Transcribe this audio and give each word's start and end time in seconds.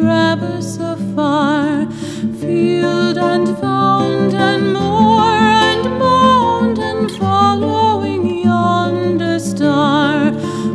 traverse 0.00 0.78
a 0.78 0.96
field 2.40 3.18
and 3.18 3.48
found 3.58 4.32
and 4.34 4.72
moor 4.72 5.22
and 5.22 5.98
mound 5.98 6.78
and 6.78 7.10
following 7.18 8.24
yonder 8.44 9.38
star. 9.38 10.32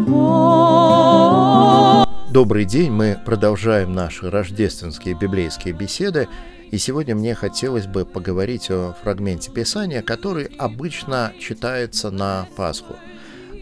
Oh. 0.08 2.06
Добрый 2.32 2.66
день, 2.66 2.92
мы 2.92 3.18
продолжаем 3.26 3.94
наши 3.94 4.30
рождественские 4.30 5.16
библейские 5.16 5.74
беседы, 5.74 6.28
и 6.70 6.78
сегодня 6.78 7.16
мне 7.16 7.34
хотелось 7.34 7.88
бы 7.88 8.06
поговорить 8.06 8.70
о 8.70 8.94
фрагменте 9.02 9.52
Писания, 9.52 10.04
который 10.04 10.52
обычно 10.58 11.34
читается 11.40 12.12
на 12.12 12.48
Пасху, 12.56 12.96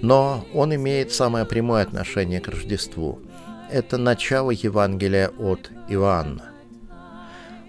но 0.02 0.46
он 0.54 0.76
имеет 0.76 1.14
самое 1.14 1.46
прямое 1.46 1.84
отношение 1.84 2.42
к 2.42 2.50
Рождеству– 2.50 3.20
это 3.72 3.98
начало 3.98 4.52
Евангелия 4.52 5.30
от 5.30 5.72
Иоанна. 5.88 6.52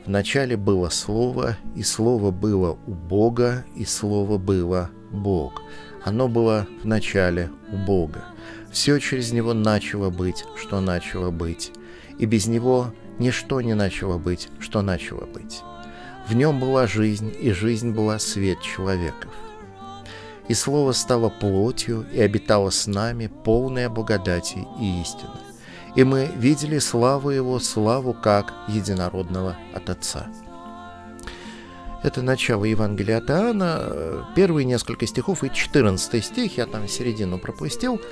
В 0.05 0.11
начале 0.11 0.57
было 0.57 0.91
Слово, 0.91 1.57
и 1.75 1.83
Слово 1.83 2.31
было 2.31 2.77
у 2.87 2.93
Бога, 2.93 3.65
и 3.75 3.85
Слово 3.85 4.37
было 4.37 4.91
Бог. 5.11 5.63
Оно 6.05 6.29
было 6.29 6.67
в 6.83 6.87
начале 6.87 7.51
у 7.73 7.77
Бога. 7.77 8.25
Все 8.71 8.99
через 8.99 9.33
него 9.33 9.55
начало 9.55 10.11
быть, 10.11 10.45
что 10.57 10.81
начало 10.81 11.31
быть, 11.31 11.73
и 12.19 12.27
без 12.27 12.47
него 12.47 12.93
ничто 13.19 13.61
не 13.63 13.75
начало 13.75 14.19
быть, 14.19 14.49
что 14.59 14.83
начало 14.83 15.25
быть. 15.25 15.63
В 16.29 16.35
нем 16.35 16.61
была 16.61 16.87
жизнь, 16.87 17.33
и 17.41 17.53
жизнь 17.53 17.93
была 17.93 18.19
свет 18.19 18.61
человеков. 18.61 19.33
И 20.49 20.55
Слово 20.55 20.93
стало 20.93 21.31
плотью 21.31 22.05
и 22.13 22.21
обитало 22.21 22.69
с 22.69 22.87
нами, 22.87 23.31
полное 23.45 23.89
благодати 23.89 24.67
и 24.79 25.01
истины. 25.01 25.54
И 25.95 26.05
мы 26.05 26.31
видели 26.37 26.79
славу 26.79 27.31
Его, 27.31 27.59
славу 27.61 28.15
как 28.15 28.53
единородного 28.69 29.57
от 29.75 29.91
Отца. 29.91 30.27
Это 32.03 32.21
начало 32.21 32.65
Евангелия 32.65 33.19
от 33.19 33.31
Иоанна, 33.31 34.27
первые 34.35 34.67
несколько 34.67 35.07
стихов 35.07 35.43
и 35.45 35.51
14 35.51 36.25
стих, 36.25 36.59
я 36.59 36.67
там 36.67 36.89
середину 36.89 37.39
пропустил– 37.39 38.01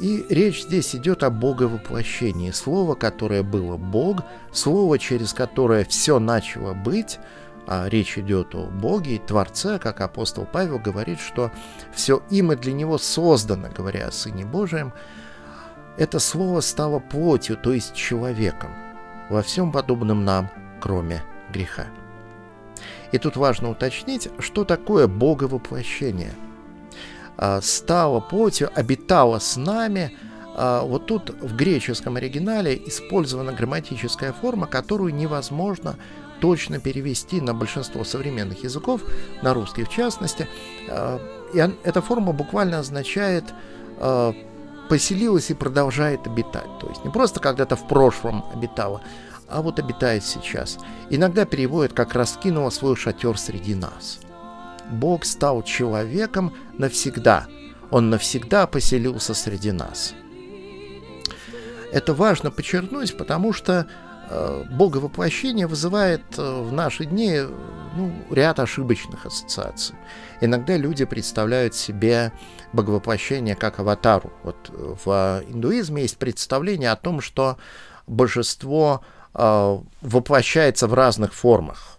и 0.00 0.24
речь 0.28 0.62
здесь 0.62 0.94
идет 0.94 1.24
о 1.24 1.30
боговоплощении. 1.30 2.52
Слово, 2.52 2.94
которое 2.94 3.42
было 3.42 3.76
Бог, 3.76 4.22
слово, 4.52 4.98
через 4.98 5.32
которое 5.32 5.84
все 5.84 6.20
начало 6.20 6.72
быть, 6.72 7.18
а 7.66 7.88
речь 7.88 8.16
идет 8.16 8.54
о 8.54 8.66
Боге 8.66 9.16
и 9.16 9.18
Творце, 9.18 9.78
как 9.78 10.00
апостол 10.00 10.46
Павел 10.50 10.78
говорит, 10.78 11.18
что 11.18 11.50
все 11.92 12.22
им 12.30 12.52
и 12.52 12.56
для 12.56 12.72
него 12.72 12.96
создано, 12.96 13.68
говоря 13.76 14.06
о 14.06 14.12
Сыне 14.12 14.46
Божьем, 14.46 14.92
это 15.98 16.18
слово 16.18 16.60
стало 16.60 16.98
плотью, 16.98 17.56
то 17.56 17.72
есть 17.72 17.94
человеком, 17.94 18.70
во 19.28 19.42
всем 19.42 19.72
подобном 19.72 20.24
нам, 20.24 20.50
кроме 20.80 21.22
греха. 21.52 21.86
И 23.12 23.18
тут 23.18 23.36
важно 23.36 23.70
уточнить, 23.70 24.28
что 24.38 24.64
такое 24.64 25.06
боговоплощение– 25.06 26.32
а, 27.38 27.60
стала 27.62 28.18
плотью, 28.18 28.68
обитала 28.74 29.38
с 29.38 29.56
нами. 29.56 30.16
А, 30.56 30.82
вот 30.82 31.06
тут 31.06 31.30
в 31.40 31.54
греческом 31.54 32.16
оригинале 32.16 32.76
использована 32.86 33.52
грамматическая 33.52 34.32
форма, 34.32 34.66
которую 34.66 35.14
невозможно 35.14 35.96
точно 36.40 36.80
перевести 36.80 37.40
на 37.40 37.54
большинство 37.54 38.02
современных 38.02 38.64
языков, 38.64 39.02
на 39.42 39.54
русский 39.54 39.84
в 39.84 39.88
частности. 39.88 40.48
А, 40.88 41.20
и 41.54 41.58
эта 41.84 42.02
форма 42.02 42.32
буквально 42.32 42.80
означает 42.80 43.44
поселилась 44.88 45.50
и 45.50 45.54
продолжает 45.54 46.26
обитать. 46.26 46.78
То 46.80 46.88
есть 46.88 47.04
не 47.04 47.10
просто 47.10 47.40
когда-то 47.40 47.76
в 47.76 47.86
прошлом 47.86 48.44
обитала, 48.52 49.02
а 49.48 49.62
вот 49.62 49.78
обитает 49.78 50.24
сейчас. 50.24 50.78
Иногда 51.10 51.44
переводят 51.44 51.92
как 51.92 52.14
«раскинула 52.14 52.70
свой 52.70 52.96
шатер 52.96 53.38
среди 53.38 53.74
нас». 53.74 54.20
Бог 54.90 55.24
стал 55.24 55.62
человеком 55.62 56.54
навсегда. 56.78 57.46
Он 57.90 58.10
навсегда 58.10 58.66
поселился 58.66 59.34
среди 59.34 59.72
нас. 59.72 60.14
Это 61.92 62.12
важно 62.14 62.50
подчеркнуть, 62.50 63.16
потому 63.16 63.52
что 63.52 63.86
э, 64.28 64.64
боговоплощение 64.70 65.66
вызывает 65.66 66.22
э, 66.36 66.62
в 66.62 66.72
наши 66.72 67.06
дни 67.06 67.40
ну, 67.96 68.12
ряд 68.30 68.60
ошибочных 68.60 69.26
ассоциаций. 69.26 69.96
Иногда 70.40 70.76
люди 70.76 71.04
представляют 71.04 71.74
себе 71.74 72.32
боговоплощение 72.72 73.54
как 73.54 73.80
аватару. 73.80 74.32
Вот 74.42 74.70
э, 74.70 74.94
в 75.04 75.44
индуизме 75.48 76.02
есть 76.02 76.18
представление 76.18 76.90
о 76.90 76.96
том, 76.96 77.20
что 77.20 77.56
божество 78.06 79.02
э, 79.34 79.78
воплощается 80.00 80.86
в 80.86 80.94
разных 80.94 81.34
формах 81.34 81.98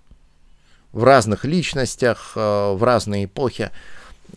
в 0.92 1.04
разных 1.04 1.46
личностях, 1.46 2.34
э, 2.36 2.74
в 2.74 2.84
разные 2.84 3.26
эпохи. 3.26 3.72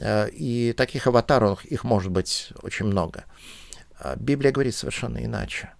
Э, 0.00 0.28
и 0.30 0.72
таких 0.72 1.06
аватаров, 1.06 1.64
их 1.64 1.84
может 1.84 2.10
быть 2.10 2.52
очень 2.62 2.86
много. 2.86 3.24
Э, 3.98 4.14
Библия 4.16 4.52
говорит 4.52 4.74
совершенно 4.74 5.24
иначе. 5.24 5.70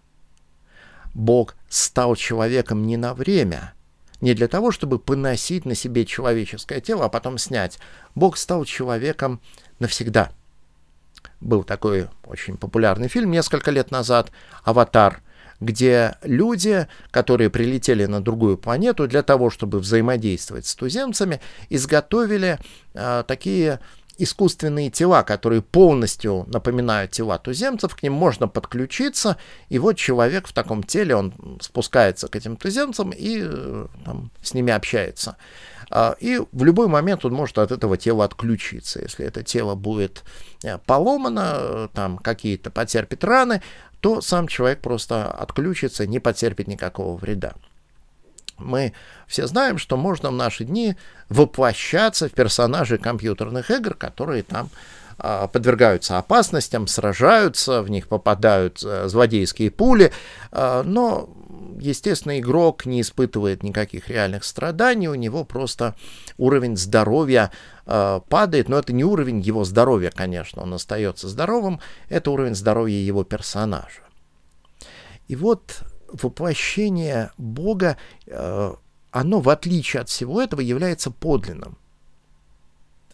Бог 1.15 1.57
стал 1.69 2.17
человеком 2.17 2.87
не 2.87 2.97
на 2.97 3.15
время, 3.15 3.75
не 4.23 4.33
для 4.35 4.49
того, 4.49 4.71
чтобы 4.71 4.99
поносить 4.99 5.67
на 5.67 5.75
себе 5.75 6.07
человеческое 6.07 6.81
тело, 6.81 7.05
а 7.05 7.09
потом 7.11 7.37
снять. 7.37 7.79
Бог 8.15 8.39
стал 8.39 8.65
человеком 8.65 9.41
навсегда. 9.81 10.31
Был 11.41 11.65
такой 11.65 12.09
очень 12.25 12.57
популярный 12.57 13.09
фильм 13.09 13.33
несколько 13.33 13.71
лет 13.73 13.91
назад 13.91 14.31
«Аватар», 14.65 15.23
где 15.61 16.17
люди, 16.23 16.87
которые 17.11 17.51
прилетели 17.51 18.07
на 18.07 18.21
другую 18.21 18.59
планету 18.59 19.07
для 19.07 19.23
того, 19.23 19.51
чтобы 19.51 19.81
взаимодействовать 19.81 20.67
с 20.67 20.75
туземцами, 20.75 21.41
изготовили 21.69 22.59
э, 22.95 23.25
такие 23.27 23.81
искусственные 24.23 24.91
тела, 24.91 25.23
которые 25.23 25.63
полностью 25.63 26.45
напоминают 26.49 27.11
тела 27.11 27.39
туземцев, 27.39 27.95
к 27.97 28.03
ним 28.03 28.13
можно 28.13 28.49
подключиться, 28.49 29.37
и 29.69 29.79
вот 29.79 29.97
человек 29.97 30.47
в 30.47 30.53
таком 30.53 30.83
теле, 30.83 31.17
он 31.17 31.35
спускается 31.61 32.29
к 32.29 32.37
этим 32.37 32.57
туземцам 32.57 33.11
и 33.11 33.41
э, 33.43 33.87
там, 34.05 34.31
с 34.43 34.55
ними 34.55 34.73
общается. 34.73 35.37
А, 35.91 36.17
и 36.21 36.41
в 36.53 36.65
любой 36.65 36.89
момент 36.89 37.25
он 37.25 37.33
может 37.33 37.59
от 37.59 37.73
этого 37.73 37.97
тела 37.97 38.25
отключиться. 38.25 39.01
Если 39.01 39.27
это 39.27 39.43
тело 39.43 39.75
будет 39.75 40.25
э, 40.63 40.79
поломано, 40.79 41.89
там 41.93 42.19
какие-то 42.19 42.71
потерпит 42.71 43.25
раны, 43.25 43.63
то 44.01 44.21
сам 44.21 44.49
человек 44.49 44.81
просто 44.81 45.31
отключится, 45.31 46.07
не 46.07 46.19
потерпит 46.19 46.69
никакого 46.69 47.17
вреда. 47.17 47.55
Мы 48.63 48.93
все 49.27 49.47
знаем, 49.47 49.79
что 49.79 49.97
можно 49.97 50.31
в 50.31 50.35
наши 50.35 50.65
дни 50.65 50.97
воплощаться 51.29 52.29
в 52.29 52.33
персонажей 52.33 52.99
компьютерных 52.99 53.71
игр, 53.71 53.95
которые 53.95 54.43
там 54.43 54.71
а, 55.19 55.47
подвергаются 55.49 56.19
опасностям, 56.19 56.87
сражаются, 56.87 57.83
в 57.83 57.91
них 57.91 58.09
попадают 58.09 58.83
а, 58.85 59.09
злодейские 59.09 59.71
пули, 59.71 60.13
а, 60.51 60.83
но, 60.83 61.29
естественно, 61.79 62.39
игрок 62.39 62.87
не 62.87 63.01
испытывает 63.01 63.63
никаких 63.63 64.09
реальных 64.09 64.45
страданий, 64.45 65.09
у 65.09 65.15
него 65.15 65.45
просто 65.45 65.95
уровень 66.39 66.77
здоровья 66.77 67.53
а, 67.87 68.21
падает, 68.21 68.69
но 68.69 68.79
это 68.79 68.93
не 68.93 69.05
уровень 69.05 69.41
его 69.41 69.65
здоровья, 69.65 70.11
конечно, 70.11 70.63
он 70.63 70.75
остается 70.75 71.29
здоровым, 71.29 71.81
это 72.09 72.31
уровень 72.31 72.55
здоровья 72.55 72.99
его 72.99 73.25
персонажа. 73.25 74.03
И 75.29 75.37
вот 75.37 75.85
воплощение 76.13 77.31
Бога, 77.39 77.97
а, 78.29 78.77
оно, 79.11 79.41
в 79.41 79.49
отличие 79.49 80.03
от 80.03 80.09
всего 80.09 80.41
этого, 80.41 80.61
является 80.61 81.11
подлинным. 81.11 81.79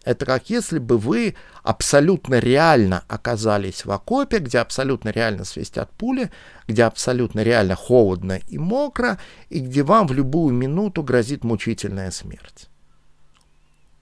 Это 0.05 0.25
как 0.25 0.49
если 0.49 0.79
бы 0.79 0.97
вы 0.97 1.35
абсолютно 1.61 2.39
реально 2.39 3.03
оказались 3.07 3.85
в 3.85 3.91
окопе, 3.91 4.39
где 4.39 4.59
абсолютно 4.59 5.09
реально 5.09 5.43
свистят 5.43 5.91
пули, 5.91 6.31
где 6.67 6.83
абсолютно 6.83 7.43
реально 7.43 7.75
холодно 7.75 8.39
и 8.47 8.57
мокро, 8.57 9.19
и 9.49 9.59
где 9.59 9.83
вам 9.83 10.07
в 10.07 10.13
любую 10.13 10.53
минуту 10.53 11.03
грозит 11.03 11.43
мучительная 11.43 12.11
смерть. 12.11 12.69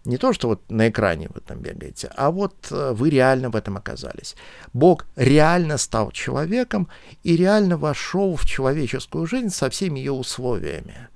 Не 0.08 0.18
то, 0.18 0.32
что 0.32 0.48
вот 0.48 0.62
на 0.70 0.88
экране 0.88 1.30
вы 1.34 1.42
там 1.42 1.60
бегаете, 1.60 2.10
а 2.16 2.32
вот 2.32 2.56
э, 2.72 2.94
вы 2.94 3.10
реально 3.10 3.50
в 3.50 3.58
этом 3.58 3.76
оказались. 3.76 4.38
Бог 4.72 5.06
реально 5.18 5.78
стал 5.78 6.12
человеком 6.12 6.88
и 7.24 7.36
реально 7.36 7.78
вошел 7.78 8.38
в 8.38 8.46
человеческую 8.46 9.28
жизнь 9.28 9.50
со 9.50 9.70
всеми 9.70 10.00
ее 10.00 10.14
условиями. 10.14 11.10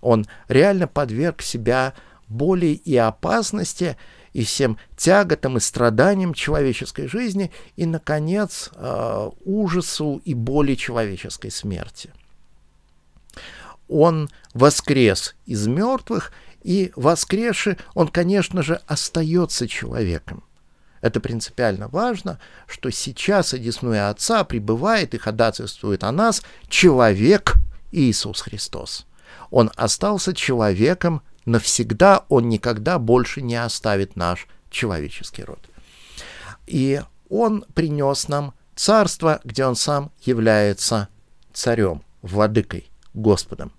Он 0.00 0.26
реально 0.48 0.88
подверг 0.88 1.40
себя 1.40 1.94
боли 2.26 2.80
и 2.84 2.96
опасности, 2.96 3.96
и 4.32 4.42
всем 4.42 4.76
тяготам 4.96 5.58
и 5.58 5.60
страданиям 5.60 6.34
человеческой 6.34 7.06
жизни, 7.06 7.52
и, 7.76 7.86
наконец, 7.86 8.70
э, 8.74 9.30
ужасу 9.44 10.20
и 10.24 10.34
боли 10.34 10.74
человеческой 10.74 11.52
смерти. 11.52 12.10
Он 13.88 14.28
воскрес 14.52 15.36
из 15.46 15.68
мертвых, 15.68 16.32
и 16.66 16.90
воскресший, 16.96 17.78
он, 17.94 18.08
конечно 18.08 18.60
же, 18.60 18.80
остается 18.88 19.68
человеком. 19.68 20.42
Это 21.00 21.20
принципиально 21.20 21.86
важно, 21.86 22.40
что 22.66 22.90
сейчас, 22.90 23.54
одесную 23.54 24.10
Отца, 24.10 24.42
пребывает 24.42 25.14
и 25.14 25.18
ходатайствует 25.18 26.02
о 26.02 26.10
нас 26.10 26.42
человек 26.68 27.54
Иисус 27.92 28.40
Христос. 28.40 29.06
Он 29.52 29.70
остался 29.76 30.34
человеком 30.34 31.22
навсегда, 31.44 32.24
он 32.28 32.48
никогда 32.48 32.98
больше 32.98 33.42
не 33.42 33.54
оставит 33.54 34.16
наш 34.16 34.48
человеческий 34.68 35.44
род. 35.44 35.60
И 36.66 37.00
он 37.28 37.64
принес 37.74 38.26
нам 38.26 38.54
царство, 38.74 39.40
где 39.44 39.64
он 39.66 39.76
сам 39.76 40.10
является 40.20 41.10
царем, 41.52 42.02
владыкой, 42.22 42.90
Господом. 43.14 43.70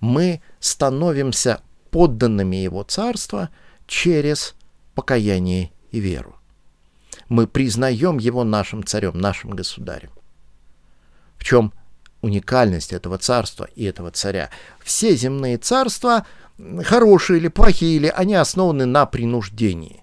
Мы 0.00 0.40
становимся 0.58 1.60
подданными 1.90 2.56
его 2.56 2.82
царства 2.82 3.50
через 3.86 4.54
покаяние 4.94 5.72
и 5.90 6.00
веру. 6.00 6.36
Мы 7.28 7.46
признаем 7.46 8.18
его 8.18 8.44
нашим 8.44 8.84
царем, 8.84 9.18
нашим 9.18 9.50
государем. 9.50 10.10
В 11.36 11.44
чем 11.44 11.72
уникальность 12.22 12.92
этого 12.92 13.18
царства 13.18 13.68
и 13.74 13.84
этого 13.84 14.10
царя? 14.10 14.50
Все 14.82 15.16
земные 15.16 15.58
царства, 15.58 16.26
хорошие 16.82 17.38
или 17.38 17.48
плохие, 17.48 17.96
или 17.96 18.08
они 18.08 18.34
основаны 18.34 18.86
на 18.86 19.06
принуждении. 19.06 20.02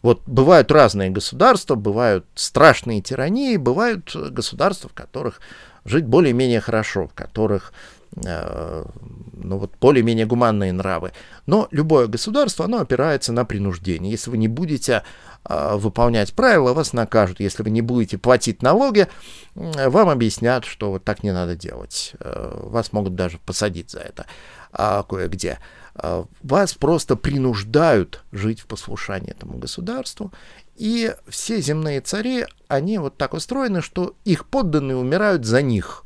Вот 0.00 0.22
бывают 0.26 0.72
разные 0.72 1.10
государства, 1.10 1.76
бывают 1.76 2.26
страшные 2.34 3.02
тирании, 3.02 3.56
бывают 3.56 4.14
государства, 4.14 4.88
в 4.88 4.94
которых 4.94 5.40
жить 5.84 6.06
более-менее 6.06 6.60
хорошо, 6.60 7.06
в 7.06 7.14
которых 7.14 7.72
ну 8.14 9.58
вот 9.58 9.72
более-менее 9.80 10.26
гуманные 10.26 10.72
нравы. 10.72 11.12
Но 11.46 11.68
любое 11.70 12.06
государство, 12.06 12.66
оно 12.66 12.80
опирается 12.80 13.32
на 13.32 13.44
принуждение. 13.44 14.10
Если 14.10 14.30
вы 14.30 14.38
не 14.38 14.48
будете 14.48 15.02
э, 15.44 15.76
выполнять 15.76 16.32
правила, 16.34 16.72
вас 16.74 16.92
накажут. 16.92 17.40
Если 17.40 17.62
вы 17.62 17.70
не 17.70 17.82
будете 17.82 18.18
платить 18.18 18.62
налоги, 18.62 19.08
э, 19.54 19.88
вам 19.88 20.08
объяснят, 20.08 20.64
что 20.64 20.90
вот 20.90 21.04
так 21.04 21.22
не 21.22 21.32
надо 21.32 21.56
делать. 21.56 22.12
Э, 22.20 22.60
вас 22.64 22.92
могут 22.92 23.14
даже 23.14 23.38
посадить 23.38 23.90
за 23.90 24.00
это 24.00 24.26
э, 24.72 25.02
кое-где. 25.08 25.58
А, 25.94 26.26
вас 26.42 26.74
просто 26.74 27.16
принуждают 27.16 28.22
жить 28.32 28.60
в 28.60 28.66
послушании 28.66 29.30
этому 29.30 29.58
государству. 29.58 30.32
И 30.76 31.14
все 31.28 31.60
земные 31.60 32.00
цари, 32.00 32.46
они 32.68 32.98
вот 32.98 33.16
так 33.18 33.34
устроены, 33.34 33.82
что 33.82 34.14
их 34.24 34.46
подданные 34.46 34.96
умирают 34.96 35.44
за 35.44 35.60
них. 35.60 36.04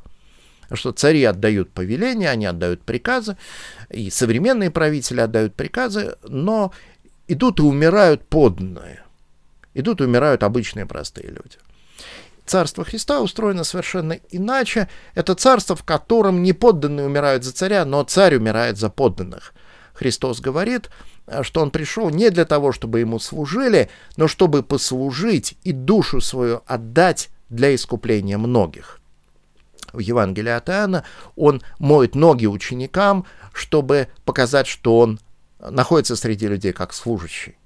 Что 0.72 0.92
цари 0.92 1.22
отдают 1.24 1.70
повеления, 1.70 2.30
они 2.30 2.46
отдают 2.46 2.82
приказы, 2.82 3.36
и 3.90 4.10
современные 4.10 4.70
правители 4.70 5.20
отдают 5.20 5.54
приказы, 5.54 6.16
но 6.26 6.72
идут 7.28 7.60
и 7.60 7.62
умирают 7.62 8.26
подданные. 8.26 9.02
Идут 9.74 10.00
и 10.00 10.04
умирают 10.04 10.42
обычные 10.42 10.86
простые 10.86 11.28
люди. 11.28 11.58
Царство 12.46 12.84
Христа 12.84 13.20
устроено 13.20 13.64
совершенно 13.64 14.18
иначе. 14.30 14.88
Это 15.14 15.34
царство, 15.34 15.74
в 15.74 15.82
котором 15.82 16.42
не 16.42 16.52
подданные 16.52 17.06
умирают 17.06 17.44
за 17.44 17.52
царя, 17.52 17.84
но 17.84 18.02
царь 18.04 18.36
умирает 18.36 18.78
за 18.78 18.88
подданных. 18.88 19.52
Христос 19.94 20.40
говорит, 20.40 20.90
что 21.42 21.60
он 21.60 21.70
пришел 21.70 22.08
не 22.10 22.30
для 22.30 22.44
того, 22.44 22.70
чтобы 22.70 23.00
ему 23.00 23.18
служили, 23.18 23.90
но 24.16 24.28
чтобы 24.28 24.62
послужить 24.62 25.56
и 25.64 25.72
душу 25.72 26.20
свою 26.20 26.62
отдать 26.66 27.30
для 27.48 27.74
искупления 27.74 28.38
многих. 28.38 29.00
В 29.92 29.98
Евангелии 29.98 30.50
от 30.50 30.68
Иоанна 30.68 31.04
он 31.36 31.62
моет 31.78 32.14
ноги 32.14 32.46
ученикам, 32.46 33.26
чтобы 33.52 34.08
показать, 34.24 34.66
что 34.66 34.98
он 34.98 35.20
находится 35.58 36.16
среди 36.16 36.48
людей 36.48 36.72
как 36.72 36.92
служащий. 36.92 37.56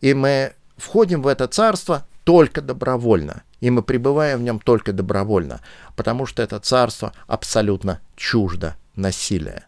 И 0.00 0.14
мы 0.14 0.54
входим 0.76 1.22
в 1.22 1.26
это 1.26 1.46
царство 1.46 2.06
только 2.24 2.60
добровольно, 2.60 3.42
и 3.60 3.70
мы 3.70 3.82
пребываем 3.82 4.40
в 4.40 4.42
нем 4.42 4.58
только 4.58 4.92
добровольно, 4.92 5.60
потому 5.96 6.26
что 6.26 6.42
это 6.42 6.58
царство 6.58 7.12
абсолютно 7.26 8.00
чуждо 8.16 8.76
насилия. 8.96 9.66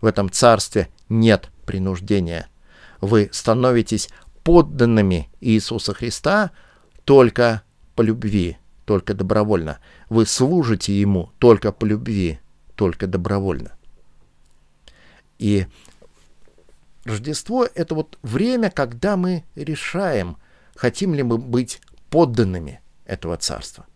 В 0.00 0.06
этом 0.06 0.30
царстве 0.30 0.88
нет 1.08 1.50
принуждения. 1.64 2.48
Вы 3.00 3.28
становитесь 3.32 4.08
подданными 4.42 5.30
Иисуса 5.40 5.94
Христа 5.94 6.50
только 7.04 7.62
по 7.94 8.02
любви, 8.02 8.58
только 8.84 9.14
добровольно. 9.14 9.78
Вы 10.08 10.26
служите 10.26 10.98
Ему 10.98 11.30
только 11.38 11.72
по 11.72 11.84
любви, 11.84 12.40
только 12.74 13.06
добровольно. 13.06 13.72
И 15.38 15.66
Рождество— 17.04 17.66
это 17.74 17.94
вот 17.94 18.18
время, 18.22 18.70
когда 18.70 19.16
мы 19.16 19.44
решаем, 19.56 20.36
хотим 20.76 21.14
ли 21.14 21.22
мы 21.22 21.38
быть 21.38 21.80
подданными 22.10 22.80
этого 23.06 23.36
царства 23.36 23.86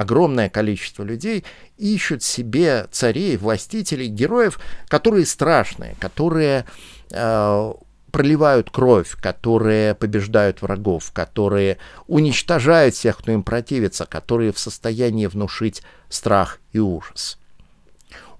огромное 0.00 0.48
количество 0.48 1.02
людей 1.02 1.44
ищут 1.76 2.22
себе 2.22 2.86
царей, 2.90 3.36
властителей, 3.36 4.06
героев, 4.06 4.58
которые 4.88 5.26
страшные, 5.26 5.94
которые 6.00 6.64
э, 7.10 7.72
проливают 8.10 8.70
кровь, 8.70 9.16
которые 9.20 9.94
побеждают 9.94 10.62
врагов, 10.62 11.12
которые 11.12 11.78
уничтожают 12.06 12.94
всех, 12.94 13.18
кто 13.18 13.32
им 13.32 13.42
противится, 13.42 14.06
которые 14.06 14.52
в 14.52 14.58
состоянии 14.58 15.26
внушить 15.26 15.82
страх 16.08 16.58
и 16.72 16.78
ужас. 16.78 17.38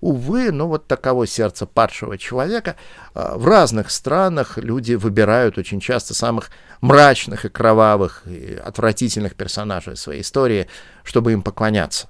Увы, 0.01 0.51
ну 0.51 0.67
вот 0.67 0.87
таково 0.87 1.27
сердце 1.27 1.67
падшего 1.67 2.17
человека. 2.17 2.77
А, 3.15 3.37
в 3.37 3.47
разных 3.47 3.91
странах 3.91 4.57
люди 4.57 4.95
выбирают 4.95 5.59
очень 5.59 5.79
часто 5.81 6.15
самых 6.15 6.51
мрачных 6.81 7.45
и 7.45 7.51
кровавых 7.51 8.23
и 8.27 8.55
отвратительных 8.55 9.35
персонажей 9.35 9.97
своей 9.97 10.23
истории, 10.23 10.69
чтобы 11.05 11.33
им 11.33 11.43
поклоняться. 11.43 12.09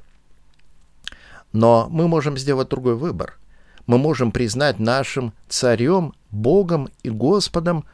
Но 1.52 1.88
мы 1.90 2.06
можем 2.06 2.38
сделать 2.38 2.68
другой 2.68 2.94
выбор. 2.94 3.36
Мы 3.86 3.98
можем 3.98 4.32
признать 4.32 4.78
нашим 4.78 5.32
царем, 5.48 6.14
Богом 6.30 6.88
и 7.02 7.10
Господом 7.10 7.84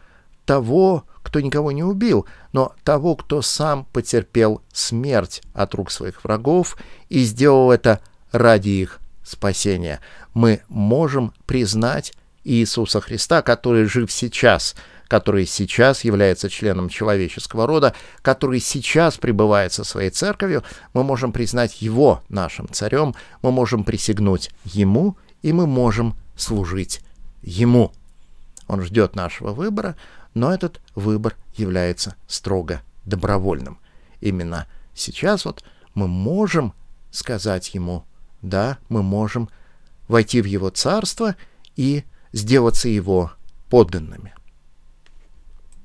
того, 0.44 1.04
кто 1.22 1.40
никого 1.40 1.72
не 1.72 1.82
убил, 1.82 2.26
но 2.52 2.74
того, 2.84 3.16
кто 3.16 3.42
сам 3.42 3.84
потерпел 3.92 4.62
смерть 4.72 5.42
от 5.54 5.74
рук 5.74 5.90
своих 5.90 6.22
врагов 6.22 6.76
и 7.08 7.24
сделал 7.24 7.72
это 7.72 8.00
ради 8.30 8.68
их 8.68 9.00
спасения. 9.24 10.00
Мы 10.34 10.60
можем 10.68 11.32
признать 11.46 12.12
Иисуса 12.44 13.00
Христа, 13.00 13.42
который 13.42 13.86
жив 13.86 14.10
сейчас, 14.12 14.76
который 15.08 15.46
сейчас 15.46 16.04
является 16.04 16.48
членом 16.48 16.88
человеческого 16.88 17.66
рода, 17.66 17.94
который 18.22 18.60
сейчас 18.60 19.18
пребывает 19.18 19.72
со 19.72 19.82
своей 19.82 20.10
церковью, 20.10 20.62
мы 20.94 21.02
можем 21.02 21.32
признать 21.32 21.82
Его 21.82 22.22
нашим 22.28 22.68
царем, 22.70 23.14
мы 23.42 23.50
можем 23.50 23.84
присягнуть 23.84 24.50
Ему, 24.64 25.16
и 25.42 25.52
мы 25.52 25.66
можем 25.66 26.16
служить 26.36 27.00
Ему. 27.42 27.92
Он 28.66 28.82
ждет 28.82 29.14
нашего 29.14 29.52
выбора, 29.52 29.96
но 30.34 30.52
этот 30.52 30.80
выбор 30.94 31.36
является 31.54 32.16
строго 32.26 32.82
добровольным. 33.04 33.78
Именно 34.20 34.66
сейчас 34.94 35.44
вот 35.44 35.62
мы 35.94 36.08
можем 36.08 36.72
сказать 37.10 37.74
Ему 37.74 38.04
да, 38.46 38.78
мы 38.88 39.02
можем 39.02 39.48
войти 40.08 40.40
в 40.40 40.44
Его 40.44 40.70
Царство 40.70 41.36
и 41.74 42.04
сделаться 42.32 42.88
Его 42.88 43.32
подданными. 43.68 44.34